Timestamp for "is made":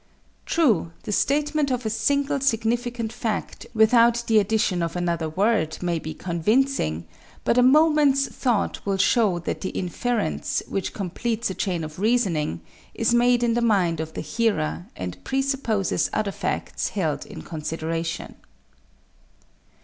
12.95-13.43